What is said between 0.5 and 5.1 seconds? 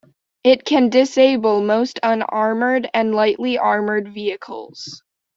can disable most unarmored and lightly armored vehicles.